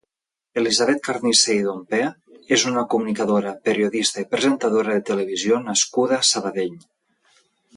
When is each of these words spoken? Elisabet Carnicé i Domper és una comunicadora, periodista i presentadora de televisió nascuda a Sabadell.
Elisabet 0.59 1.01
Carnicé 1.07 1.57
i 1.57 1.65
Domper 1.67 1.99
és 2.57 2.65
una 2.71 2.83
comunicadora, 2.93 3.53
periodista 3.69 4.25
i 4.25 4.29
presentadora 4.35 4.97
de 4.97 5.05
televisió 5.11 5.61
nascuda 5.69 6.19
a 6.23 6.29
Sabadell. 6.33 6.75